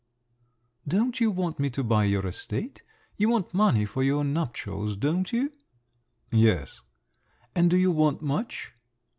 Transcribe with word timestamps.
"Don't 0.87 1.19
you 1.19 1.29
want 1.29 1.59
me 1.59 1.69
to 1.69 1.83
buy 1.83 2.05
your 2.05 2.25
estate? 2.25 2.81
You 3.17 3.29
want 3.29 3.53
money 3.53 3.85
for 3.85 4.01
your 4.01 4.23
nuptials? 4.23 4.95
Don't 4.95 5.31
you?" 5.31 5.53
"Yes." 6.31 6.81
"And 7.53 7.69
do 7.69 7.77
you 7.77 7.91
want 7.91 8.19
much?" 8.23 8.73